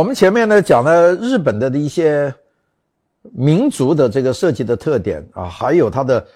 [0.00, 2.34] 我们前面呢讲了日本的一些
[3.20, 6.26] 民族的这个设计的特点啊，还有它的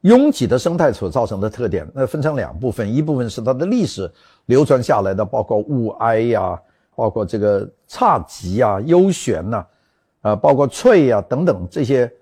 [0.00, 4.10] 拥挤的生态所造成的特点，那分成两部分，一部分是它的历史
[4.46, 6.60] 流传下来的，包括物哀呀，
[6.96, 9.64] 包括这个侘寂呀、幽玄呐，
[10.22, 12.12] 啊，包括翠呀等等这些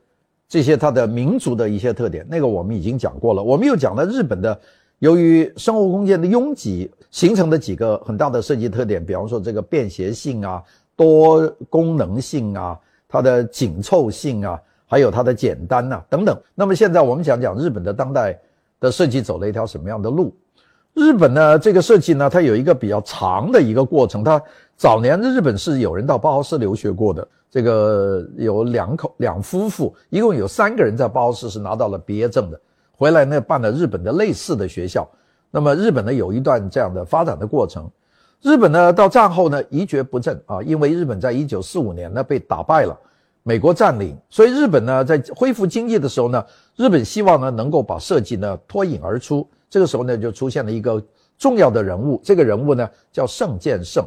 [0.46, 3.42] 这些它的民族的一些特点，那个我们已经讲过了。
[3.42, 4.60] 我们又讲了日本的
[4.98, 10.62] 由于生活空间的拥挤形成的几个很大的设计特点，比方说这个便携性啊、
[10.96, 12.78] 多功能性啊。
[13.08, 16.36] 它的紧凑性啊，还有它的简单呐等等。
[16.56, 18.36] 那么现在我们讲讲日本的当代
[18.80, 20.34] 的设计走了一条什么样的路？
[20.92, 24.24] 日本呢，这个设计呢，它有一个比较长的一个过程。
[24.24, 24.42] 它
[24.76, 32.60] 早年的日本是有人到包豪斯留学过的，这个有两口两夫妇，一共有三个人在包豪斯是拿到了毕业证的，
[32.96, 35.08] 回来呢办了日本的类似的学校。
[35.50, 37.88] 那么日本呢有一段这样的发展的过程。
[38.42, 42.96] 日本呢，到战后呢一蹶不振啊，因为日本在一九四五年呢被打败了，
[43.42, 46.44] 美国占领，所以日本呢在恢复经济的时候呢，
[46.76, 49.48] 日本希望呢能够把设计呢脱颖而出。
[49.70, 51.02] 这个时候呢就出现了一个
[51.38, 54.06] 重要的人物，这个人物呢叫盛建胜。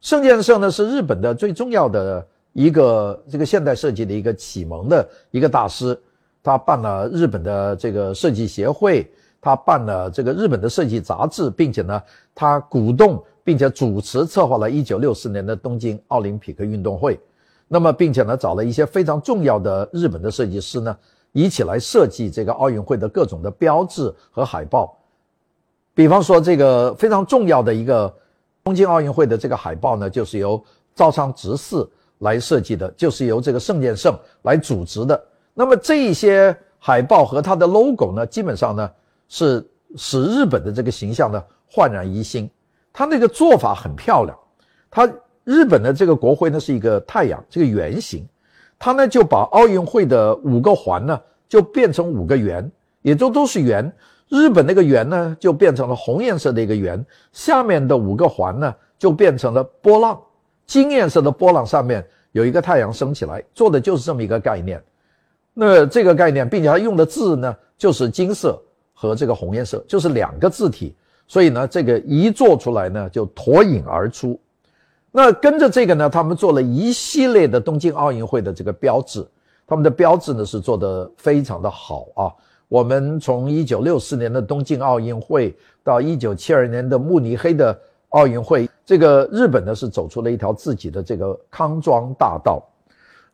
[0.00, 5.98] 盛建胜呢是日本的最重要的一个这个现代设计的一个启蒙的一个大师，
[6.42, 12.02] 他办了日本的这个设计协会，他办了这个日本的设计杂志，并且呢
[12.34, 13.22] 他鼓动。
[13.44, 17.18] 并且主持策划了1964年的东京奥林匹克运动会，
[17.66, 20.96] 那么并且呢找了一些非常重要的日本的设计师呢
[21.32, 24.96] 一起来设计这个奥运会的各种的标志和海报。
[25.92, 28.14] 比方说这个非常重要的一个
[28.62, 30.62] 东京奥运会的这个海报呢，就是由
[30.94, 35.20] 招仓直四来设计的，就是由这个盛建胜来组织的。
[35.54, 38.90] 那么这一些海报和它的 logo 呢，基本上呢
[39.28, 39.64] 是
[39.96, 42.50] 使日本的这个形象呢焕然一新。
[42.92, 44.38] 他那个做法很漂亮，
[44.90, 45.10] 他
[45.44, 48.26] 日本的这个国徽呢是一个太阳，这个圆形，
[48.78, 53.90] 他呢就把奥运会的五个环呢就变成五个圆，也就都是圆。
[54.28, 57.02] 日本那个圆呢就变成了红颜色的一个圆，
[57.32, 60.20] 下面的五个环呢就变成了波浪，
[60.66, 64.82] 金颜色的波浪上面有一个太阳升起来，做的就是这么一个概念。
[65.54, 68.60] 那这个概念，并且它用的字呢就是金色
[68.94, 70.94] 和这个红颜色，就是两个字体。
[71.28, 74.38] 所以呢，这个一做出来呢，就脱颖而出。
[75.10, 79.26] 那跟着这个呢，他们做了一系列的东京奥运会的这个标志，
[79.66, 82.32] 他们的标志呢是做的非常的好啊。
[82.68, 85.54] 我们从一九六四年的东京奥运会
[85.84, 87.78] 到一九七二年的慕尼黑的
[88.10, 92.62] 奥运会，这个日本呢是走出了一条自己的这个康庄大道。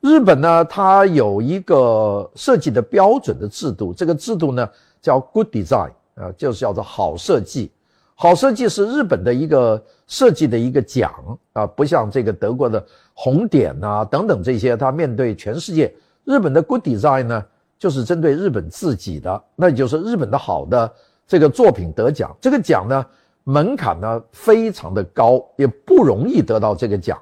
[0.01, 4.69] 日本呢，它有一个设计的标准的制度，这个制度呢
[5.03, 7.73] 叫 Good Design 啊，就是叫做好设计。
[8.15, 11.13] 好设计是日本的一个设计的一个奖
[11.53, 15.93] 啊，不像这个德国的红点呐等等这些，它面对全世界。
[16.25, 17.45] 日本的 Good Design 呢，
[17.79, 20.93] 就是针对日本自己的，那就是日本的好的
[21.27, 22.37] 这个作品得奖。
[22.41, 23.07] 这个奖呢，
[23.45, 27.19] 门槛呢非常的高，也不容易得到这个奖。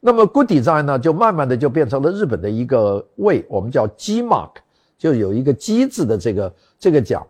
[0.00, 4.50] 那么 Good Design 呢，就慢慢的就变成了日本的一个位，我们叫 G Mark，
[4.96, 7.26] 就有一个机制的这个这个奖。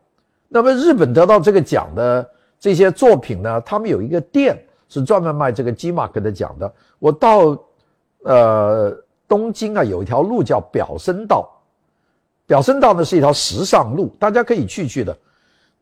[0.48, 2.30] 那么日本得到这个奖的。
[2.58, 6.72] 这些作品呢，他们有一个店是专门卖这个 G Mark 的奖的。
[6.98, 7.56] 我到
[8.22, 8.96] 呃
[9.28, 11.46] 东京啊，有一条路叫表参道，
[12.46, 15.16] 表参道呢是一条时尚路，大家可以去去的。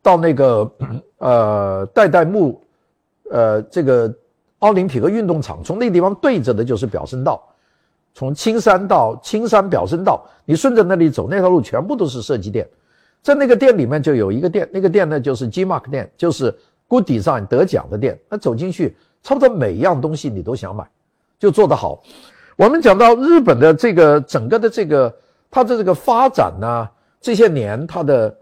[0.01, 0.69] 到那个
[1.17, 2.61] 呃代代木
[3.31, 4.13] 呃这个
[4.65, 7.39] 奥林匹克运动场，从那地方对着的就是表参道。
[8.15, 12.67] 从青山到青山表参道，你顺着那里走，那条路全部都是设计店。
[13.21, 16.51] 在那个店里面就有一个店，那个店呢就是 G Mark 店，就是
[16.87, 18.19] Good Design 得奖的店。
[18.27, 20.83] 那走进去，差不多每一样东西你都想买，
[21.37, 22.01] 就做得好。
[22.55, 25.13] 我们讲到日本的这个整个的这个
[25.51, 26.89] 它的这个发展呢，
[27.19, 28.35] 这些年它的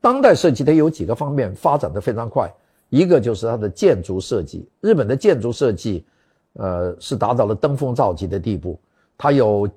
[0.00, 2.48] 当代设计它有几个方面发展的非常快，
[2.88, 6.04] 一个就是它的建筑设计，日本的建筑设计，
[6.54, 8.78] 呃，是达到了登峰造极的地步，
[9.16, 9.68] 它有。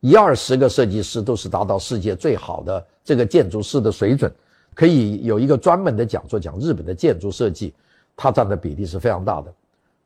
[0.00, 4.30] 一二十个设计师都是达到世界最好的这个建筑师的水准，
[4.72, 7.74] 可以有一个专门的讲座讲日本的建筑设计，
[8.14, 9.52] 它占的比例是非常大的。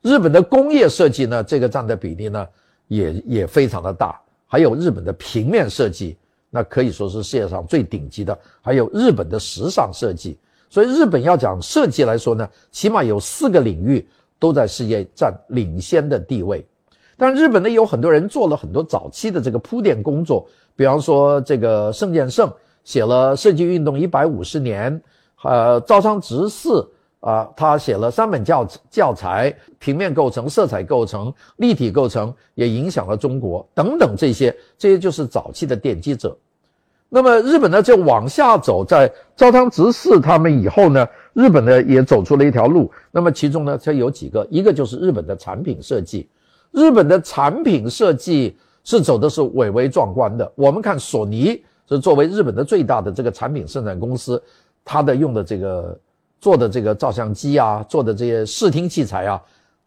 [0.01, 2.47] 日本的工业设计呢，这个占的比例呢
[2.87, 4.19] 也也非常的大。
[4.47, 6.17] 还有日本的平面设计，
[6.49, 8.35] 那可以说是世界上最顶级的。
[8.61, 10.37] 还有日本的时尚设计，
[10.71, 14.07] 所以日本要讲设计来说呢，起码有四个领域
[14.39, 16.65] 都在世界占领先的地位。
[17.17, 22.49] 但日本呢，有很多人做了很多早期的这个铺垫工作，比方说这个盛建胜
[22.85, 24.97] 写了《设计运动一百五十年》，
[25.43, 26.89] 呃，招商直四
[27.19, 36.35] 啊，他写了三本教教材，平面构成、色彩构成、立体构成，也影响了中国等等这些，这些就是早期的奠基者。
[37.13, 42.89] 那么日本呢就往下走，在朝汤直视他们以后呢，日本呢也走出了一条路。
[43.11, 46.29] 那么其中呢，它有几个，一个就是日本的产品设计，
[46.71, 48.55] 日本的产品设计
[48.85, 50.49] 是走的是蔚为壮观的。
[50.55, 54.41] 我们看索尼是作为日本的最大的这个产品生产公司，
[54.85, 55.99] 它的用的这个
[56.39, 59.41] 做的这个照相机啊，做的这些视听器材啊，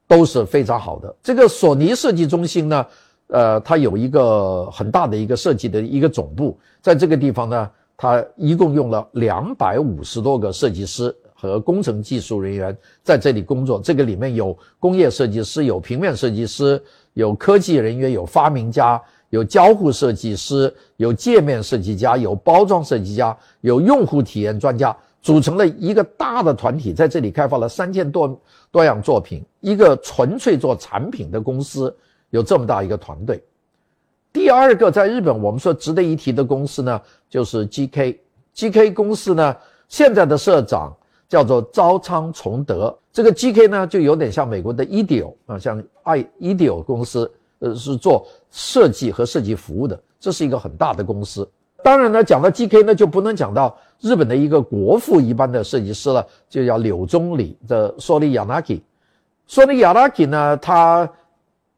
[0.06, 1.16] 都是非常好的。
[1.22, 2.84] 这个索尼设计中心呢。
[3.28, 13.80] 呃，它有一个很大的一个设计的一个总部，在这个地方呢，它一共用了两百五十多个设计师和工程技术人员在这里工作。
[13.82, 16.80] 这个里面有工业设计师，有平面设计师，
[17.14, 19.00] 有科技人员，有发明家，
[19.30, 28.40] 有交互设计师，有界面设计家，有包装设计家，有用户体验专家，组成了一个大的团体，在这里开发了三千多
[28.70, 31.94] 多样作品，一个纯粹做产品的公司。
[32.34, 33.40] 有这么大一个团队，
[34.32, 37.00] 第二个在日本我们说值得一提的公司呢，
[37.30, 39.56] 就是 GK，GK 公司呢
[39.88, 40.92] 现在的社长
[41.28, 51.48] 叫做朝仓崇德，这个 GK 呢就有点像美国的 IDEO 啊，像 i IDEO 公司，呃是做设计和设计服务的，这是一个很大的公司。
[51.84, 58.80] 当然呢，讲到 GK 呢就不能讲到日本的一个国父一般的设计师了，就叫柳宗理的 Sori Yanagi。
[59.48, 61.08] Sori Yanagi 呢，他。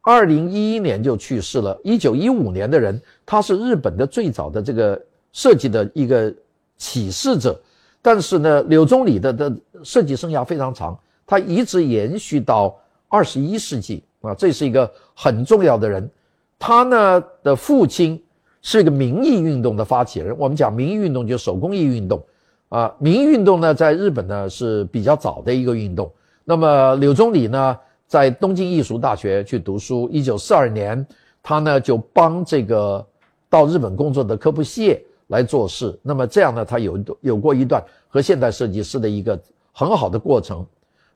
[0.07, 1.77] 二零一一年就去世了。
[1.83, 4.97] 一九一五年的人，他是日本的最早的这个
[5.33, 6.33] 设计的一个
[6.77, 7.59] 启示者。
[8.01, 12.73] 但是呢，柳宗理的的设计生涯非常长，他一直延续到
[13.09, 16.09] 二十一世纪啊，这是一个很重要的人。
[16.57, 18.17] 他呢的父亲
[18.61, 20.33] 是一个民意运动的发起人。
[20.37, 22.23] 我们讲民意运动就是手工艺运动
[22.69, 26.09] 啊，民意运动呢在日本呢是比较早的一个运动。
[26.45, 27.77] 那么柳宗理呢？
[28.07, 30.09] 在东京艺术大学去读书。
[30.09, 31.05] 一九四二年，
[31.43, 33.05] 他呢就帮这个
[33.49, 35.97] 到日本工作的科布西耶来做事。
[36.01, 39.37] 那么这样呢，他有有过一段和现代设计师的一个
[39.73, 40.65] 很好的过程。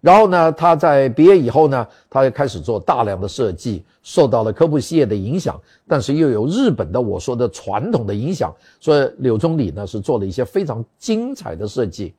[0.02, 8.52] 然后呢，他在毕业以后呢，他又开始做大量的设计，受到了科布西耶的影响，但是又有日本的我说的传统的影响。
[8.80, 12.16] 所以柳宗理呢是做了一些非常精彩的设计。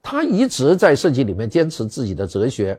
[0.00, 2.78] 他一直在设计里面坚持自己的哲学。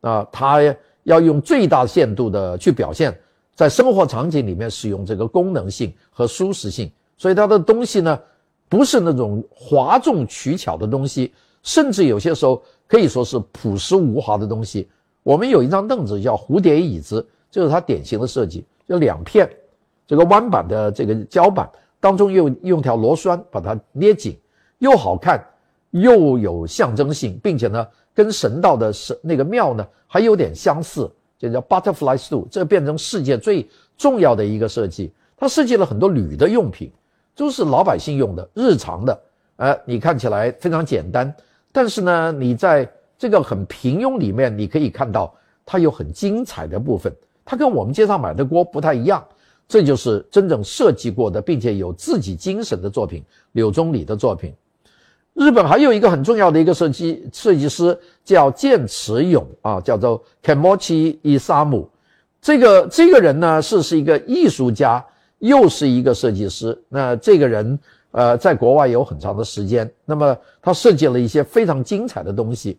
[0.00, 0.58] 啊，他
[1.02, 3.18] 要用最大限度的去表现，
[3.54, 8.20] 在生活场景里面使用这个功能性和舒适性，所以他的东西呢，
[8.68, 14.88] 不是那种哗众取巧的东西，甚至有些时候可以说是朴实无华的东西。
[15.24, 19.50] 我们有一张凳子叫蝴蝶椅子，就是它典型的设计，就两片
[20.06, 21.68] 这个弯板的这个胶板
[21.98, 24.38] 当中又用条螺栓把它捏紧，
[24.78, 25.44] 又好看
[25.90, 27.84] 又有象征性，并且呢。
[28.18, 33.64] 跟神道的神那个庙呢还有点相似，就叫 Butterfly Stool，这变成世界最
[33.96, 35.12] 重要的一个设计。
[35.36, 36.90] 它设计了很多铝的用品，
[37.36, 39.20] 都是老百姓用的、日常的。
[39.54, 41.32] 呃，你看起来非常简单，
[41.70, 45.32] 但是呢，你在这个很平庸里面，你可以看到
[45.64, 47.14] 它有很精彩的部分。
[47.44, 49.24] 它跟我们街上买的锅不太一样，
[49.68, 53.22] 这就是真正设计过的，并且有自己精神的作品——
[53.52, 54.52] 柳宗理的作品。
[55.38, 61.86] 日本还有一个很重要的一个设计设计师叫剑持勇啊，叫做 Kamochi Isamu。
[62.42, 65.04] 这个这个人呢是是一个艺术家，
[65.38, 66.76] 又是一个设计师。
[66.88, 67.78] 那这个人
[68.10, 72.76] 呃在国外有很长的时间，那么他设计了一些非常精彩的东西。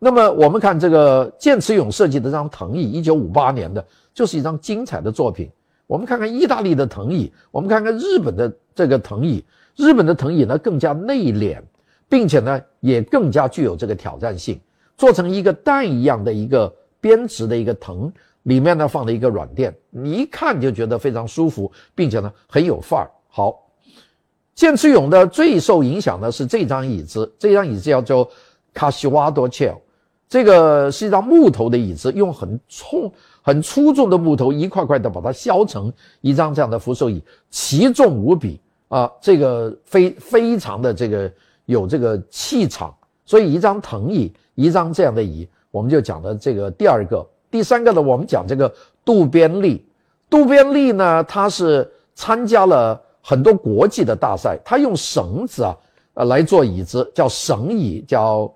[0.00, 5.48] 那么我们看这个剑持勇设计的这张藤椅，一九五八年的，就是一张精彩的作品。
[5.86, 9.44] 我们看看意大利的藤椅，我们看看日本的这个藤椅，
[9.76, 11.62] 日本的藤椅呢更加内敛。
[12.08, 14.60] 并且呢，也更加具有这个挑战性，
[14.96, 18.12] 做成一个蛋一样的一个编织的一个藤，
[18.44, 23.10] 里面呢放了一个软垫，你一看就觉得非常舒服，并且呢很有范儿。
[23.28, 23.58] 好，
[24.54, 28.30] 剑齿勇的最受影响的是这张椅子，这张椅子叫做
[28.72, 29.76] 卡西瓦多切尔，
[30.28, 33.10] 这个是一张木头的椅子，用很重
[33.42, 37.20] 很粗重的木头一块块的把它削成一张这样的扶手椅，
[37.50, 41.32] 奇重无比啊，这个非非常的这个。
[41.66, 42.94] 有这个气场，
[43.24, 48.72] 所以一张藤椅，一张这样的椅，我们就讲的这个第二个、第三个呢，我们讲这个
[49.04, 49.84] 渡边利。
[50.28, 55.76] 渡边利呢，他是参加了很多国际的大赛，他用绳子啊，
[56.14, 58.52] 呃来做椅子，叫绳椅，叫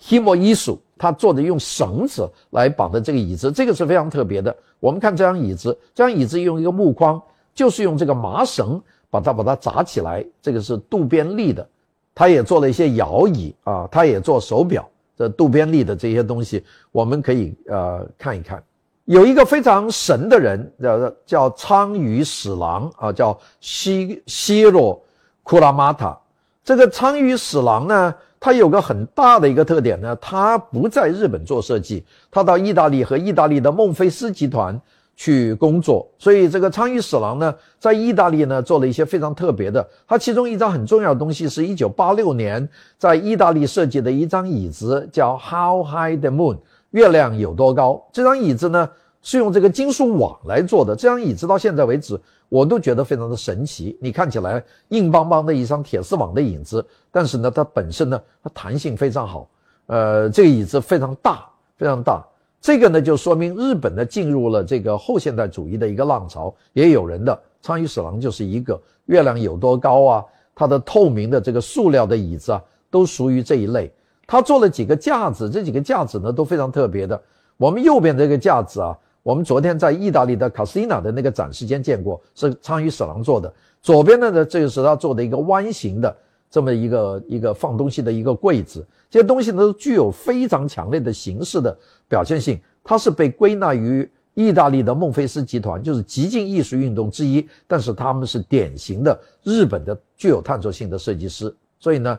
[0.00, 0.78] himo 艺术。
[0.98, 4.54] 他做的用绳子来绑的这个椅子，这个是非常特别的。
[4.78, 7.20] 我们看这张椅子，这张椅子用一个木框，
[7.52, 11.66] 就是用这个麻绳把它把它扎起来，这个是渡边利的。
[12.14, 18.62] 他也做了一些摇椅啊，他也做手表，这渡边利的这些东西，我们可以呃看一看。
[19.06, 25.02] 有一个非常神的人，叫叫仓羽史郎啊，叫西西洛
[25.42, 26.16] 库拉马塔。
[26.62, 34.80] 这个仓羽史郎呢，他有个很大的一个特点呢，他不在日本做设计，他到意大利和意大利的孟菲斯集团
[35.22, 36.04] 去工作。
[36.18, 39.88] 所以这个仓羽史郎呢，在意大利呢做了一些非常特别的。
[40.04, 46.58] 他其中一张很重要的东西，是一九八六年在意大利设计的一张椅子，叫 How High the Moon。
[46.90, 48.04] 月亮有多高？
[48.12, 48.90] 这张椅子呢
[49.22, 50.96] 是用这个金属网来做的。
[50.96, 53.96] 这张椅子到现在为止，我都觉得非常的神奇。
[54.00, 59.48] 你看起来硬邦邦的一张铁丝网的椅子，但是呢，它本身呢，它弹性非常好。
[59.86, 61.46] 呃，这个椅子非常大，
[61.78, 62.26] 非常大。
[62.62, 66.54] 这个呢，就说明日本呢进入了这个后现代主义的一个浪潮。
[66.72, 70.24] 也有人的苍羽史郎就是一个月亮有多高啊？
[70.54, 73.92] 它的透明的这个塑料的椅子啊，都属于这一类。
[74.28, 77.20] 他做了几个架子，这几个架子呢都非常特别的。
[77.56, 83.52] 我们右边这个架子啊，我们昨天在意大利的卡斯蒂娜的那个展示间见过，是苍羽史郎做的。
[83.80, 86.16] 左边的呢，这个是他做的一个弯形的
[86.52, 88.86] 这么一个一个放东西的一个柜子。
[89.10, 92.60] 这些东西呢都具有非常强烈的形式的表现性。
[92.84, 97.48] 它是被归纳于意大利的孟菲斯集团，就是极尽艺术运动之一。
[97.66, 102.18] 但是他们是典型的日本的具有探索性的设计师，所以呢，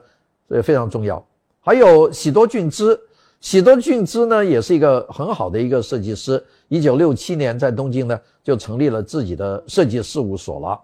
[0.49, 1.23] 这非常重要。
[1.59, 2.99] 还有喜多俊之，
[3.39, 6.43] 喜多俊之呢，也是一个很好的一个设计师。
[6.69, 10.79] 一九六七年在东京呢，就成立了自己的设计事务所了。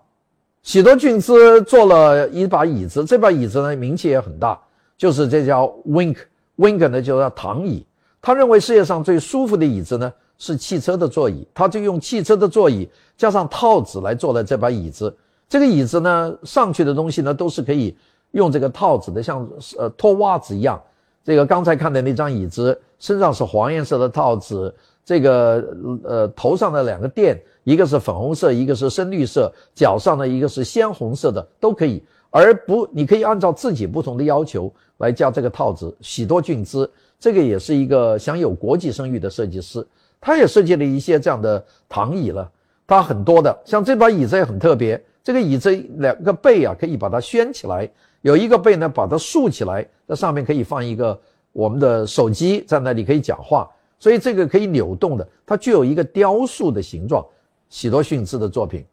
[0.69, 4.55] 喜多俊之做了一把椅子，这把椅子呢名气也很大，
[4.99, 7.83] 就是这叫 Wink，Wink 呢就叫躺椅。
[8.21, 15.11] 他认为世界上最舒服的椅子呢是汽车的座椅，他就用汽车的座椅加上套子来做了这把椅子。
[15.47, 17.97] 这个椅子呢上去的东西呢都是可以。
[18.33, 20.79] 用这个套子的，像呃脱袜子一样。
[21.23, 24.71] 这个刚才看的那张椅子，身上是黄颜色的套子，
[25.03, 25.67] 这个
[26.03, 32.03] 呃头上的两个垫，一个是粉红色，一个是深绿色，脚上的一个是鲜红色的，都可以。
[32.31, 35.95] 而不，你可以按照自己不同的要求来加这个套子。
[36.01, 39.87] 喜多俊之，这个也是一个享有国际声誉的设计师，
[40.19, 42.49] 他也设计了一些这样的躺椅了。
[42.87, 47.87] 他很多的，像这把椅子也很特别，这个椅子两个背啊可以把它掀起来。
[48.21, 51.19] 有一个背呢，把它竖起来，在上面可以放一个
[51.51, 57.23] 我们的手机，在那里可以讲话，所以这个可以扭动的，它具有一个雕塑的形状。
[57.69, 58.85] 喜多逊之的作品，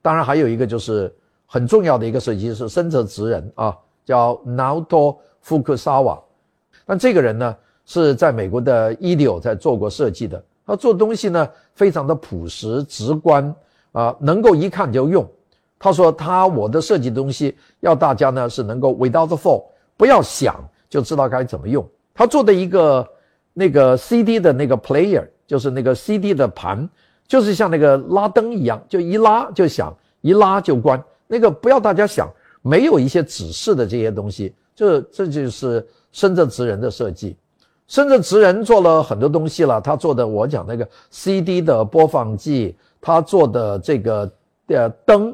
[0.00, 1.12] 当然还有一个就是
[1.46, 6.20] 很重要的一个设计师，深泽直人啊，叫 Naoto Fukusawa。
[6.86, 13.54] 但这个人呢，是在美国的 IDEO 在做过设计的，他做东西呢非常的朴实直观
[13.92, 15.28] 啊，能够一看就用。
[15.82, 19.64] 他说：“他我的设计东西要大家呢是能够 without the for
[19.96, 21.88] 不要想就知道该怎么用。
[22.12, 23.08] 他做的一个
[23.54, 26.86] 那个 CD 的那个 player，就是那个 CD 的盘，
[27.30, 31.00] 就是像那个拉灯一样，就一拉就响，一拉就关。
[31.28, 32.28] 那个不要大家想，
[32.60, 37.36] 没有一些指示的这些东西，这这就是深圳直人的设计。
[37.86, 44.28] 深圳直人做了很多东西了，他做的我讲那个 CD 的播放器，他做的这个
[44.66, 45.32] 的灯。”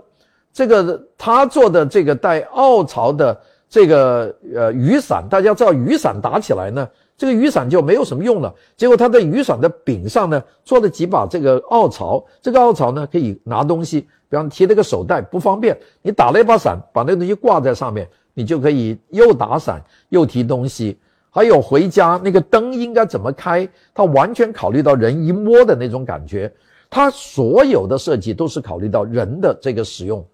[0.53, 6.87] 这个他做的这个带凹槽的这个呃雨伞，大家知道雨伞打起来呢，
[7.17, 8.55] 这个雨伞就没有什么用了。
[8.77, 20.99] 结果他在雨伞的柄上呢做了几把这个凹槽，这个凹槽呢可以拿东西，比方提那个手袋不方便，你打了一把伞，把那东西挂在上面，你就可以又打伞又提东西。
[21.31, 26.51] 还有回家那个灯应该怎么开，他完全考虑到人一摸的那种感觉，
[26.89, 30.25] 他所有的设计都是考虑到人的这个使用。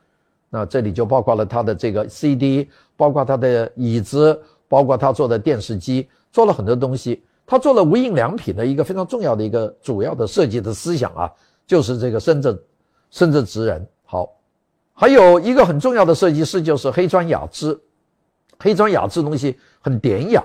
[0.48, 7.22] 那这里就包括了他的这个 CD，包括他的椅子，包括他做的电视机，做了很多东西。
[7.46, 11.30] 他做了无印良品的一个非常重要的一个主要的设计的思想啊，
[11.66, 12.58] 就是这个深圳
[13.10, 13.86] 深圳直人。
[14.04, 14.28] 好，
[14.94, 17.78] 还有一个很重要的设计师就是黑川雅之，
[18.58, 20.42] 黑川雅之东西很典雅，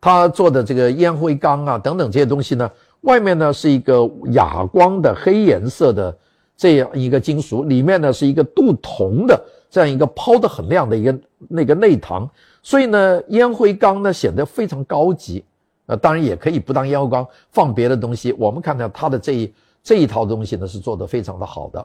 [0.00, 6.16] 他做的这个烟灰缸啊等等这些东西呢，外面呢是一个哑光的黑颜色的。
[6.56, 12.30] 这样一个金属里面呢是一个镀铜的这样一个抛的很亮的一个那个内堂，
[12.62, 15.44] 所以呢烟灰缸呢显得非常高级，
[15.86, 18.32] 呃当然也可以不当烟灰缸放别的东西。
[18.34, 19.52] 我们看到它的这一
[19.82, 21.84] 这一套东西呢是做的非常的好的。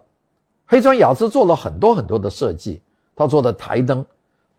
[0.68, 2.80] 黑川雅之做了很多很多的设计，
[3.16, 4.06] 他做的台灯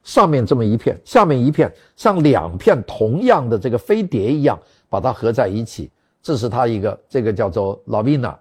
[0.02, 4.58] 上面这么一片，下面一片像两片同样的这个飞碟一样
[4.88, 5.88] 把它合在一起，
[6.20, 8.34] 这是他一个这个叫做 Lavina。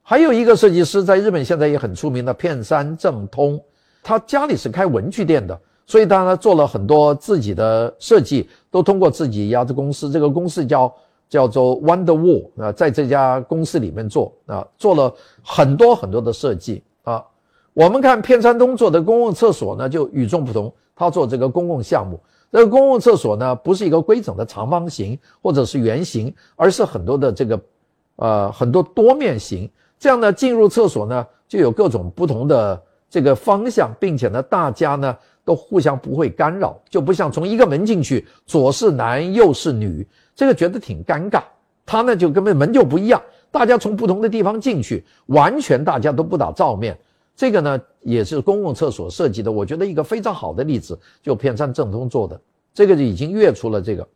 [0.00, 3.62] 还有一个设计师在日本现在也很出名的片山正通，
[4.02, 10.94] 他家里是开文具店的，所以他呢做了很多自己的设计，都通过自己一家子公司，这个公司叫
[11.28, 15.14] 叫做 Wonder Wall 啊，在这家公司里面做啊，做了
[15.44, 17.22] 很多很多的设计啊。
[17.74, 22.18] 我们看片山东做的公共厕所呢，就与众不同，他做这个公共项目，
[22.50, 27.60] 这个公共厕所呢不是一个规整的长方形或者是圆形，而是很多的这个
[28.16, 32.82] 呃很多多面形，这样呢进入厕所呢就有各种不同的。
[33.10, 41.42] 这个方向，并且呢，大家呢都互相不会干扰，就不像从一个门进去，左是男，右是女，这个觉得挺尴尬。
[41.84, 46.96] 他呢就根本门就不一样，大家从不同的地方进去，完全大家都不打照面。
[47.34, 52.40] 这个呢也是公共厕所设计的，我觉得一个非常好的例子，就片山正通做的，
[52.72, 54.06] 这个就已经跃出了这个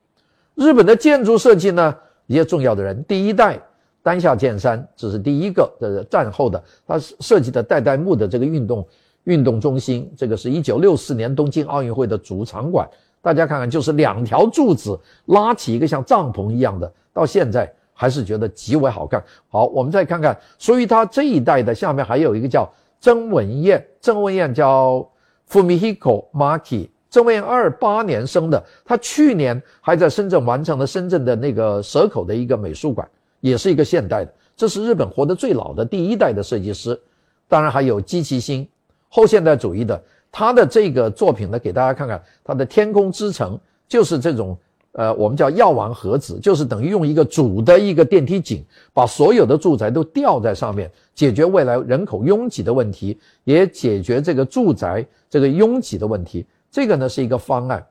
[0.54, 1.96] 日本的建筑设计呢
[2.26, 3.60] 一些重要的人，第一代。
[4.04, 8.86] 丹下健三，这是第一个的战后的，他设计的代代木的这个运动
[9.24, 12.86] 运动中心，这个是一九六四年东京奥运会的主场馆。
[13.22, 19.24] 大家看看，就是两条柱子拉起一个像帐篷一样的，到现在还是觉得极为好看。
[19.48, 22.70] 好，我们再看看，所以他这一代的下面还有一个叫
[23.00, 25.08] 曾文燕，曾文燕叫
[25.50, 33.08] Fumihiko Maki，曾文燕二八年生的，他去年还在深圳完成了深圳的那个蛇口的一个美术馆。
[33.44, 36.98] 也是一个现代的，这是日本活得最老的第一代的设计师，
[37.46, 38.66] 当然还有基其星，
[39.10, 44.56] 后现代主义的，他的这个作品呢，给大家看看，他的天空之城就是这种，
[44.92, 57.84] 呃，我们叫药丸盒子，就是等于用一个主的一个电梯井，把所有的住宅都吊在上面，解决未来人口拥挤的问题，也解决这个住宅这个拥挤的问题，这个呢是一个方案，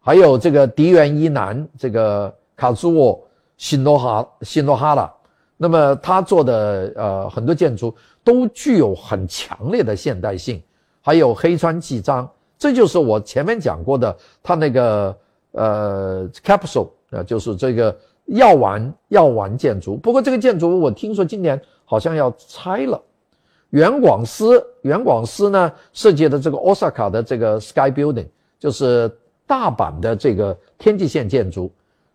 [0.00, 3.24] 还有这个迪原一男，这个卡祖沃。
[3.60, 5.12] 新罗哈新罗哈拉，
[5.58, 10.62] 那么他做的呃很多建筑都具有很强烈的现代性，
[11.02, 12.26] 还有黑川纪章，
[12.58, 15.14] 这就是我前面讲过的他那个
[15.52, 19.94] 呃 capsule 啊，就是这个药丸药丸建筑。
[19.94, 22.98] 不过这个建筑我听说今年好像要拆了。
[23.68, 29.14] 原广司原广司呢设计的这个 Osaka 的这个 Sky Building，就是
[29.46, 31.70] 大阪的这个天际线建筑。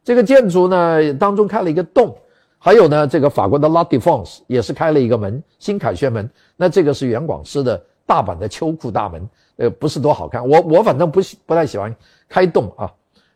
[0.05, 2.15] 这个建筑呢，当中开了一个洞，
[2.59, 6.29] 还有呢，这个法国的 La Défense 也是开了一个门，新凯旋门。
[6.55, 10.47] 那这个是原广司的大阪的秋裤大门，呃，不是多好看。
[10.47, 11.93] 我我反正不不太喜欢
[12.29, 12.93] 开洞啊。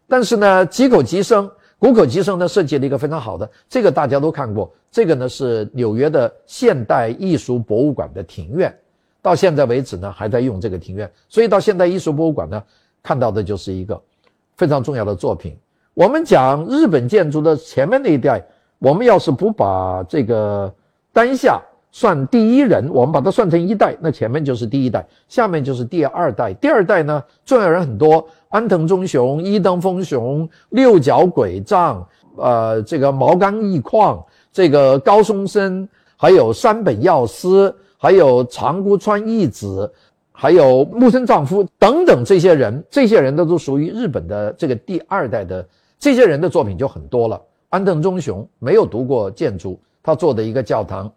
[0.07, 4.71] 但是呢，吉口吉生，谷口吉生呢设计了一个非常好的，这个大家都看过。
[4.91, 8.71] 这个呢是纽约的现代艺术博物馆的庭院，
[9.23, 11.11] 到现在为止呢还在用这个庭院。
[11.29, 12.63] 所以到现代艺术博物馆呢
[13.01, 13.99] 看到的就是一个
[14.55, 15.57] 非常重要的作品。
[15.99, 18.41] 我们讲日本建筑的前面那一代，
[18.77, 20.73] 我们要是不把这个
[21.11, 26.53] 丹下算第一人，我们把它算成一代，那前面就是第一代，下面就是第二代。
[26.53, 32.07] 第二代呢，重要人很多，安藤忠雄、伊藤丰雄、六角鬼丈，
[32.37, 35.85] 呃，这个毛刚义矿，这个高松生，
[36.15, 39.91] 还有山本耀司，还有长谷川义子。
[40.31, 45.67] 还有木村丈夫等等这些人，这些人都都属于日本的这个第二代的。
[45.99, 47.39] 这些人的作品就很多了。
[47.67, 51.11] 安藤忠雄没有读过建筑，他做的一个教堂，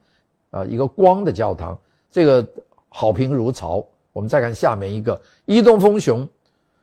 [0.51, 1.79] 啊，一个光的教堂，
[2.11, 2.47] 这个
[2.89, 3.83] 好评如潮。
[4.13, 6.29] 我们再看下面一个伊东丰雄，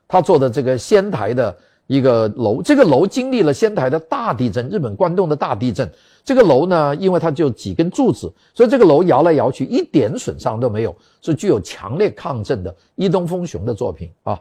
[0.07, 5.87] 他做的这个仙台的一个楼，这个楼经历了仙台的大地震，日本关东的大地震。
[6.23, 14.39] 这个楼呢，因为它就几根柱子，所以这个楼摇来摇去一点损伤都没有，是具有强烈抗震的伊东丰雄的作品啊。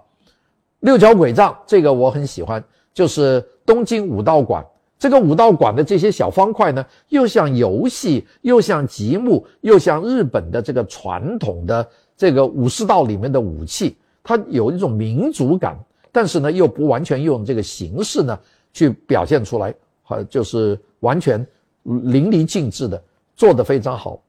[0.81, 2.64] 六角鬼杖这个我很喜欢。
[2.94, 4.64] 就是东京武道馆，
[4.98, 15.79] 这个武道馆的这些小方块呢，又像游戏，又像积木，又像日本的这个传统的这个武士道里面的武器，它有一种民族感，
[16.11, 18.37] 但是呢，又不完全用这个形式呢
[18.72, 19.72] 去表现出来，
[20.03, 21.46] 好，就是完全
[21.85, 23.01] 淋漓尽致的
[23.37, 24.20] 做得非常好。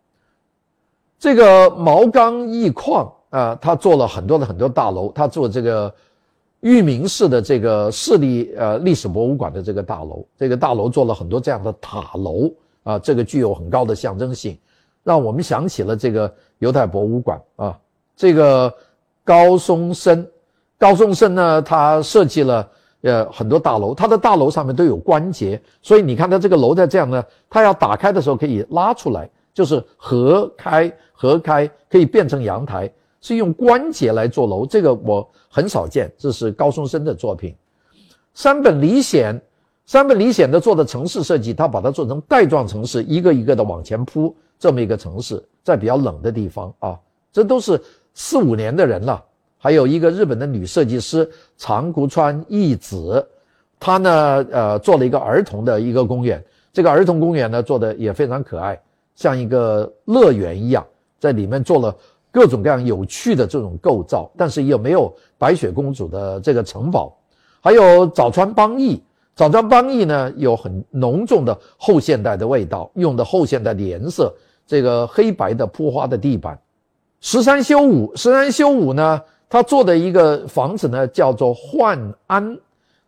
[1.18, 5.92] 这个毛刚义矿啊，他做了很多的很多大楼，他做这个。
[6.62, 12.52] 裕民市的这个市立呃历史博物馆的这个大楼，这个大楼做了很多这样的塔楼
[12.84, 14.58] 啊，这个具有很高的象征性，
[15.04, 17.80] 让我们想起了这个犹太博物馆啊。
[18.16, 18.74] 这个
[19.24, 20.28] 高松生，
[20.78, 22.70] 高松生呢，他设计了
[23.04, 32.92] 呃很多大楼，他的大楼上面都有关节，所以你看他这个楼在这样呢，他要打开的时候可以拉出来，就是合开合开可以变成阳台。
[33.22, 36.12] 是用关节来做楼，这个我很少见。
[36.18, 37.56] 这是高松生的作品。
[38.34, 39.40] 山本理显，
[39.86, 47.00] 山本理显的做的城市设计，他把它做成带状城市，一个一个的往前铺，这么一个城市，在比较冷的地方啊，
[47.34, 47.82] 这都是
[48.14, 49.24] 四五年的人了
[49.58, 53.28] 还有一个日本的女设计师长谷川义子，
[53.78, 56.42] 她呢，呃，做了一个儿童的一个公园。
[56.72, 58.80] 这个儿童公园呢，做的也非常可爱，
[59.16, 60.86] 像一个乐园一样，
[61.20, 61.94] 在里面做了
[62.32, 67.16] 各种各样有趣的这种构造，但是又没有白雪公主的这个城堡。
[67.62, 69.02] 还有早川邦义，
[69.36, 74.34] 早川邦义呢，有很浓重的后现代的味道，用的后现代的颜色，
[74.66, 76.58] 这个黑白的铺花的地板。
[77.20, 82.58] 石山修武，石山修武呢，他做的一个房子呢，叫做幻安，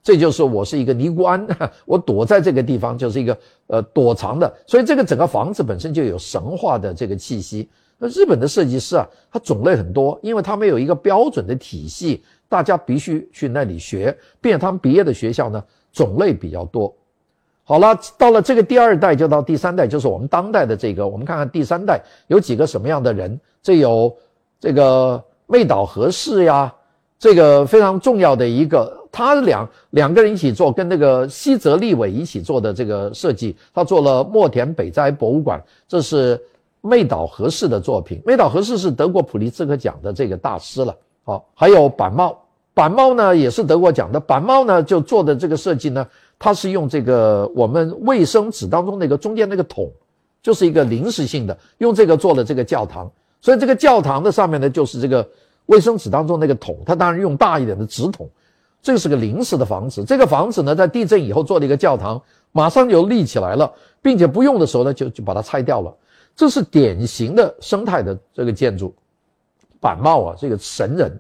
[0.03, 1.47] 这就是我是一个尼姑庵，
[1.85, 7.69] 我躲在这个地方就是一个呃躲藏的，所以这个整个房子本身就有神话的这个气息。
[8.03, 16.91] 那日本的设计师啊，他种类很多，因为他们有一个标准的体系，大家必须去那里学，并且他们毕业的学校呢种类比较多。
[17.63, 21.07] 好了，到了这个第二代，就到第三代，就是我们当代的这个。
[21.07, 23.39] 我们看看第三代有几个什么样的人？
[23.61, 24.11] 这有
[24.59, 26.73] 这个妹岛和世呀，
[27.19, 36.41] 这个非常重要的一个，他两两个人一起做，跟那个西泽立伟一起做的这个设计，他做了墨田北斋博物馆，这是
[36.81, 38.21] 妹岛和世的作品。
[38.25, 40.95] 妹岛和世是得过普利兹克奖的这个大师了。
[41.23, 42.37] 好，还有板茂，
[42.73, 44.19] 板茂呢也是德国奖的。
[44.19, 46.05] 板茂呢就做的这个设计呢。
[46.37, 49.91] 它是用这个我们卫生纸当中那个中间那个桶，
[50.41, 53.09] 就是一个临时性的，用这个做了这个教堂。
[53.41, 55.27] 所以这个教堂的上面呢，就是这个
[55.67, 56.75] 卫生纸当中那个桶。
[56.83, 58.27] 它当然用大一点的纸桶。
[58.81, 60.03] 这是个临时的房子。
[60.03, 62.19] 这个房子呢，在地震以后做了一个教堂，
[62.51, 65.93] 马上就立起来了，并且不用的时候呢，就就把它拆掉了。
[66.35, 68.93] 这是典型的生态的这个建筑。
[69.79, 71.11] 板茂啊，这个神人。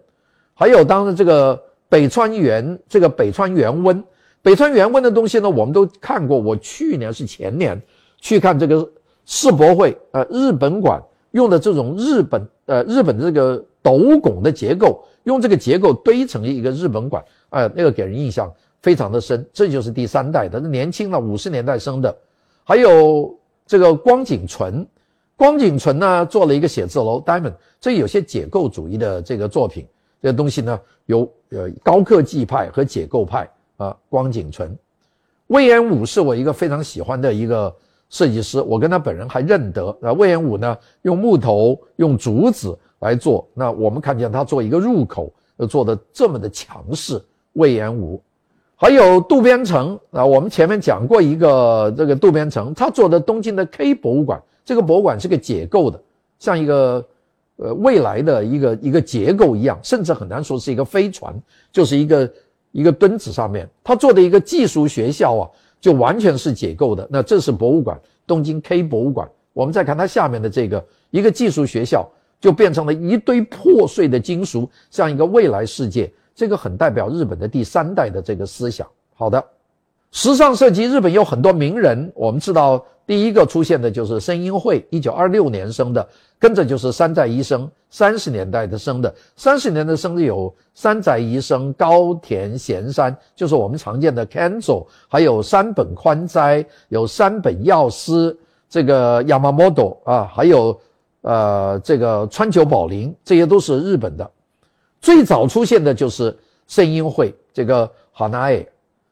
[0.53, 4.03] 还有当时这个北川园，这个北川园温。
[4.43, 6.37] 北川原温的东西呢，我们都看过。
[6.39, 7.79] 我去年是前年
[8.19, 8.87] 去看这个
[9.25, 19.47] 世博会，呃，日本馆用的这种日本呃日本的这个斗拱的结构，用这个结构堆成一个日本馆，呃，那个给人印象非常的深。
[19.53, 22.15] 这就是第三代的，年轻了，五十年代生的。
[22.63, 24.85] 还有这个光景纯，
[25.41, 29.87] 光景纯呢做了一个写字楼，Diamond，这有些解构主义的这个作品，
[30.21, 33.49] 这东西呢有呃高科技派和解构派。
[33.77, 34.77] 啊，光景纯，
[35.47, 37.75] 魏延武是我一个非常喜欢的一个
[38.11, 39.87] 设计师，我跟他本人还认得。
[40.03, 43.47] 啊，魏延武呢，用木头、用竹子来做。
[43.55, 45.33] 那我们看见他做一个入口，
[45.67, 47.19] 做的这么的强势。
[47.53, 48.21] 魏延武，
[48.75, 54.39] 还有渡边成啊，我们前面讲过一个这个渡边成，他做的东京的 K 博物馆，
[54.71, 56.01] 这个博物馆是个解构的，
[56.39, 57.05] 像一个
[57.57, 61.35] 呃未来的一个一个结构一样，甚至很难说是一个飞船，
[61.73, 62.31] 就是一个。
[62.73, 65.49] 一个墩子上面，他做的一个技术学校啊，
[65.81, 67.05] 就完全是解构的。
[67.11, 69.29] 那这是博物馆，东京 K 博物馆。
[69.51, 76.09] 我们再看它下面的这个一个技术学校，就变成了一堆破碎的金属，像一个未来世界。
[76.33, 78.87] 这个很代表日本的第三代的这个思想。
[79.15, 79.43] 好的，
[80.13, 82.81] 时尚设计，日本有很多名人，我们知道。
[83.11, 86.07] 第一个出现的就是森英会，一九二六年生的，
[86.39, 100.79] 跟着就是山寨医生，三十年代的生的，三十年的生的有山宅医生、高田贤山，就是我们常见的 Kenzo，还有山本宽哉，有山本耀司，这个 Yamamoto 啊，还有
[101.19, 104.31] 呃这个川久保玲，这些都是日本的。
[105.01, 106.33] 最早出现的就是
[106.65, 108.67] 森英会，这个 Hanae，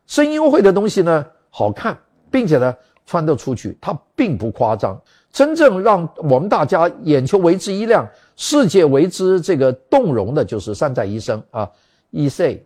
[0.08, 1.98] 森英会的东西呢好看，
[2.32, 2.74] 并且呢。
[3.10, 4.96] 穿得出去，它并不夸张。
[5.32, 11.68] 真正让我们大家眼球为之一亮、世界为之这个动容的，就是山寨医生啊
[12.12, 12.30] ，E.
[12.30, 12.64] C.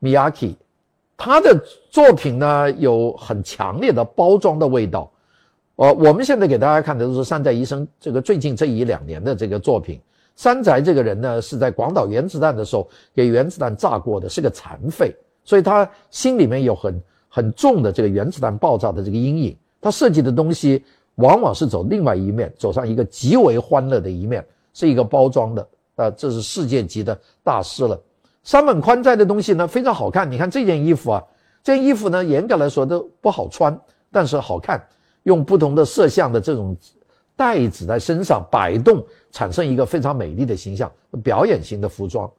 [0.00, 0.54] Miyaki，
[1.16, 5.10] 他的作品呢有很强烈的包装的味道。
[5.74, 10.00] 呃，我们现在给大家看的都是山寨医生这个最近这一两年的这个作品。
[10.36, 17.02] 山宅这个人呢是在广岛原子弹的时候给原子弹炸过的，是个残废，所以他心里面有很。
[17.36, 20.82] 很重的这个原子弹爆炸的这个阴影，他设计的东西
[21.16, 28.00] 往往是走另外一面，走上一个极为欢乐的一面，是一个包装的啊，这是世界级的大师了。
[28.42, 31.22] 山本宽在的东西呢非常好看，你看这件衣服啊，
[31.62, 33.78] 这件衣服呢严格来说都不好穿，
[34.10, 34.82] 但是好看，
[35.24, 36.74] 用不同的色相的这种
[37.36, 40.90] 带子在身上摆动，产生一个非常美丽的形象，
[41.22, 42.30] 表演型的服装。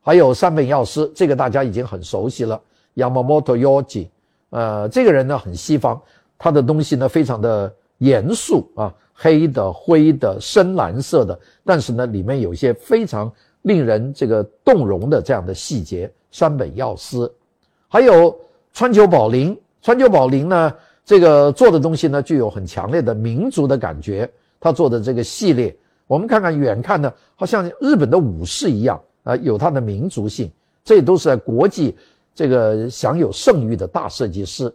[0.00, 2.62] 还有山本耀司，这个大家已经很熟悉了
[2.94, 4.06] ，Yamamoto Yoji。
[4.50, 6.00] 呃，这个人呢很西方，
[6.38, 13.32] 他的东西呢非常的严肃啊，黑的、灰的、深蓝色的，但是呢里面有一些非常
[13.62, 16.10] 令人这个动容的这样的细节。
[16.30, 17.32] 山本耀司，
[17.88, 18.38] 还有
[18.72, 20.72] 川久保玲，川久保玲呢
[21.04, 24.30] 这个做的东西呢具有很强烈的民族的感觉。
[24.60, 30.48] 他做的这个系列，我们看看远看呢，好像日本的武士一样，啊，有它的民族性，
[30.84, 31.96] 这都是在国际
[32.34, 34.72] 这个享有盛誉的大设计师。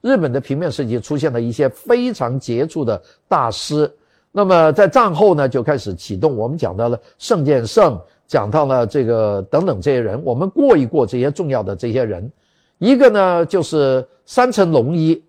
[0.00, 3.90] 日本的平面设计出现了一些非常杰出的大师。
[4.30, 12.30] 那么在战后呢，就开始启动我们讲到了圣剑圣，讲到了这个等等这些人，我们过一过这些重要的这些人。
[12.78, 15.22] 一个呢就是三层龙一，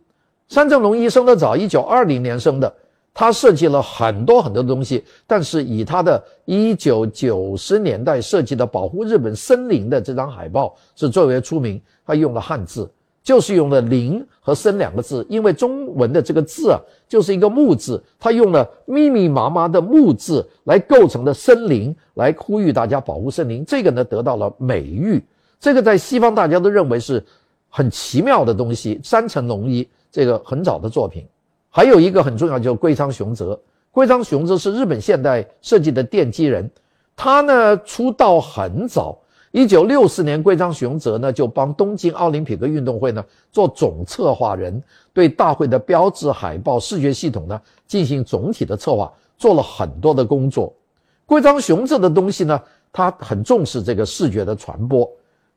[0.49, 2.73] 三层龙一生的早，一九二零年生的。
[3.17, 11.81] 他设计了很多很多的东西，但是以他的一九九十年代设计的保护日本森林的这张海报是最为出名。
[12.05, 12.91] 他用了汉字，
[13.23, 23.63] 就是用了“林”和“森”两个字，因为中文的这个字啊就是一个木字，他用了密密麻麻的木字来构成的森林，来呼吁大家保护森林。
[23.65, 25.23] 这个呢得到了美誉，
[25.57, 27.23] 这个在西方大家都认为是
[27.69, 28.99] 很奇妙的东西。
[29.01, 31.25] 山城龙一这个很早的作品。
[31.75, 33.59] 还有一个很重要，就是龟仓雄泽。
[33.91, 36.71] 龟仓雄泽是日本现代设计的奠基人，
[37.17, 39.17] 他呢出道很早，
[39.51, 50.73] 一九六四年，龟仓雄泽呢就帮东京奥林匹克运动会呢做总策划人，对大会的标志、海报、视觉系统呢进行总体的策划，做了很多的工作。
[51.25, 52.57] 龟仓雄泽的东西呢，
[52.93, 55.11] 他很重视这个视觉的传播。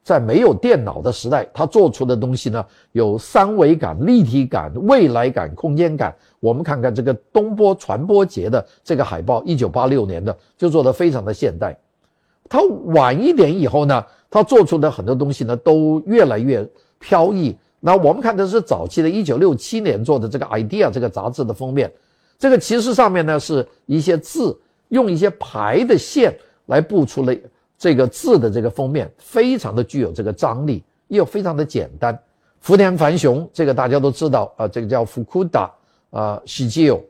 [0.08, 6.16] 在没有电脑的时代，他做出的东西呢，有三维感、立体感、未来感、空间感。
[6.40, 11.78] 我们看看这个东波传播节的这个海报，一九八六年的，就做得非常的现代。
[12.48, 16.66] 他晚一点以后呢，他做出的很多东西呢，都越来越
[16.98, 17.54] 飘逸。
[17.78, 21.92] 那我们看的是早期的，一九六七年做的这个《idea》这个杂志的封面，
[22.38, 27.36] 这个其实上面呢是一些字，用一些排的线来布出了。
[27.78, 32.18] 这个字的这个封面非常的具有这个张力，又非常的简单。
[32.60, 35.70] 福田繁雄这个大家都知道啊，这个叫福库达
[36.10, 37.00] 啊喜基友。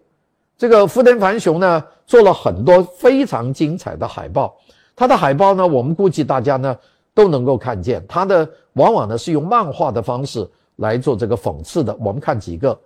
[0.58, 4.54] 这个福田繁雄呢做了很多非常精彩的海报，
[4.94, 6.76] 他的海报呢我们估计大家呢
[7.14, 11.96] 都能够看见，他的往往呢是用漫画的方式来做这个讽刺的。
[11.98, 12.78] 我们看几个，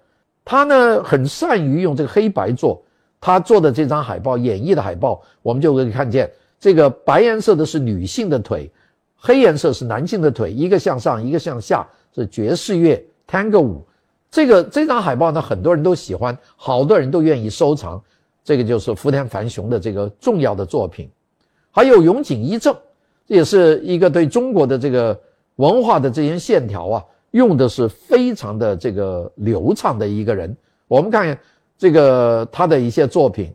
[0.45, 2.81] 他呢很善于用这个黑白做，
[3.21, 6.31] 他做的这张海报演绎的海报，我们就可以看见。
[6.62, 8.70] 这个白颜色的是女性的腿，
[9.16, 13.85] 黑颜色是男性的腿，一个向上，一个向下，是爵士乐 Tango 舞。
[14.31, 18.01] 这个这张海报呢，很多人都喜欢，好多人都愿意收藏。
[18.44, 21.11] 这个就是福田繁雄的这个重要的作品，
[21.72, 22.72] 还有永井一正，
[23.27, 25.20] 这也是一个对中国的这个
[25.57, 30.57] 文化的这些线条啊，用的是非常的这个流畅的一个人。
[30.87, 31.37] 我们看
[31.77, 33.53] 这个他的一些作品。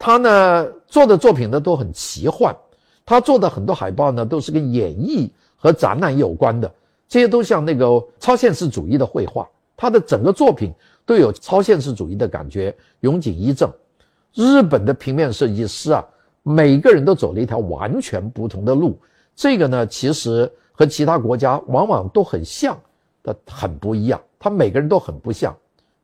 [0.00, 2.56] 他呢做的作品呢都很奇幻，
[3.04, 6.72] 他做的很多海报呢都是跟演绎和展览有关的，
[7.06, 9.46] 这些都像那个超现实主义的绘画，
[9.76, 10.72] 他的整个作品
[11.04, 12.74] 都有超现实主义的感觉。
[13.00, 13.70] 永井一正，
[14.34, 16.02] 日本的平面设计师啊，
[16.42, 18.98] 每个人都走了一条完全不同的路，
[19.36, 22.78] 这个呢其实和其他国家往往都很像，
[23.22, 25.54] 的很不一样，他每个人都很不像。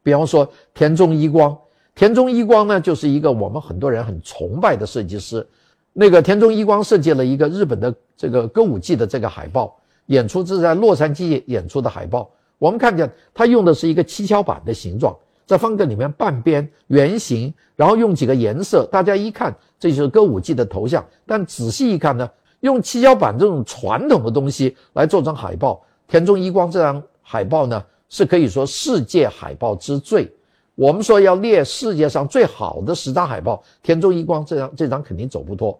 [0.03, 1.57] 比方说田中一光。
[1.95, 5.47] 田中一光呢，就是一个我们很多人很崇拜的设计师。
[5.93, 9.77] 那个田中一光设计了一个日本的这个歌舞伎的这个海报，
[10.07, 12.29] 演出是在洛杉矶演出的海报。
[12.59, 21.05] 我们看见他用的是一个七巧板的形状，在方格里面半边圆形，然后用几个颜色，大家一看这就是歌舞伎的头像。
[21.25, 22.29] 但仔细一看呢，
[22.59, 25.81] 用七巧板这种传统的东西来做成海报。
[26.09, 30.29] 田中一光这张海报呢，是可以说世界海报之最。
[30.75, 35.79] 我们说要列世界上最好的十张海报，田中一光这张这张肯定走不脱。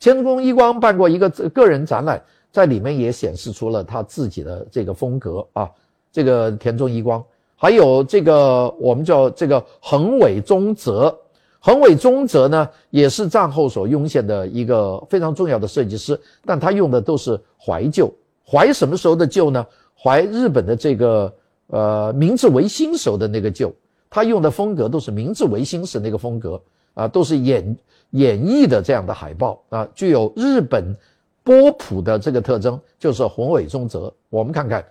[0.00, 2.20] 田中一光办过一个个人展览，
[2.50, 5.70] 在里面也显示出了他自己的这个风格啊。
[6.10, 7.24] 这个田中一光，
[7.56, 11.16] 还有这个我们叫这个横尾中泽，
[11.60, 18.12] 横尾中泽呢也是战后所涌现的一个非常重要的设计师，但他用的都是怀旧，
[18.44, 19.64] 怀什么时候的旧呢？
[19.96, 21.32] 怀日本的这个
[21.68, 23.72] 呃明治维新时候的那个旧。
[24.14, 26.62] 他用的风格都是明治维新时那个风格
[26.94, 27.76] 啊，都是演
[28.10, 30.96] 演绎的这样的海报啊，具有日本
[31.42, 34.14] 波普的这个特征，就是宏伟中泽。
[34.30, 34.84] 我们看看，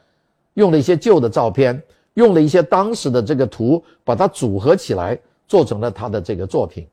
[0.56, 1.82] 用了一些旧的照片，
[2.16, 6.86] 用了一些当时的这个图，把它组合起来，做成了他的这个作品。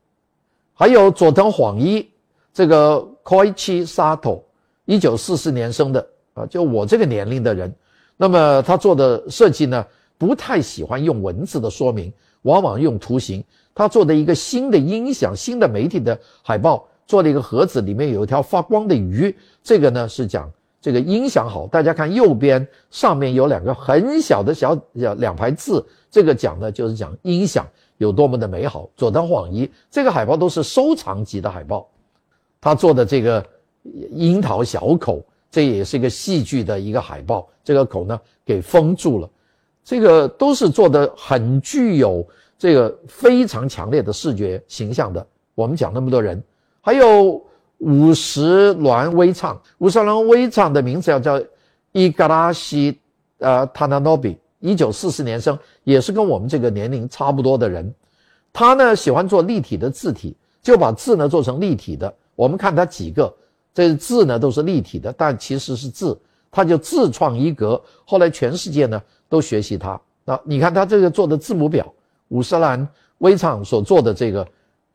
[0.73, 2.09] 还有佐藤晃一，
[2.53, 4.41] 这个 Koichi Sato，
[4.85, 7.75] 一九四四年生的啊，就我这个年龄的人，
[8.15, 9.85] 那么他做的设计呢？
[10.21, 13.43] 不太喜欢用文字的说明，往往用图形。
[13.73, 19.35] 他做的一个新的音响、新的媒体的海报，做了一个盒子，里面有一条发光的鱼。
[19.63, 20.47] 这个呢是讲
[20.79, 21.65] 这个音响好。
[21.65, 28.87] 大家看右边上面有两个很小的小小两排字，这个讲的就是讲音响有多么的美好。
[28.95, 31.87] 佐藤晃一这个海报都是收藏级的海报，
[32.59, 33.43] 他做的这个
[34.11, 39.27] 樱桃小口，这也是一个戏剧的一个海报，这个口呢给封住了，
[39.83, 42.25] 这个都是做的很具有
[42.57, 45.25] 这个非常强烈的视觉形象的。
[45.55, 46.41] 我们讲那么多人，
[46.79, 47.43] 还有
[47.79, 51.41] 五十峦微唱，五十峦微唱的名字要叫
[51.91, 52.97] 伊格拉西
[53.39, 57.93] 呃塔纳诺比，一九四四年生，也是跟我们这个年龄差不多的人。
[58.53, 62.13] 他呢喜欢做立体的字体，就把字呢做成立体的。
[62.35, 63.33] 我们看他几个，
[63.73, 66.17] 这字呢都是立体的，但其实是字，
[66.49, 67.81] 他就自创一格。
[68.05, 69.99] 后来全世界呢都学习他。
[70.23, 71.91] 那你看他这个做的字母表，
[72.27, 74.47] 五十岚微厂所做的这个。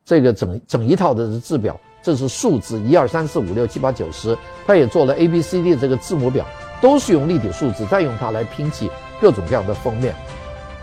[0.07, 6.45] 这个整整一套的字表，这是数字一二三四五六七八九十，他也做了 A B C D 这个字母表，
[6.79, 10.15] 都是用立体数字，再用它来拼起各种各样的封面。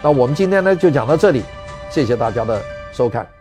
[0.03, 1.43] 那我们今天呢就讲到这里，
[1.89, 2.61] 谢谢大家的
[2.93, 3.34] 收看。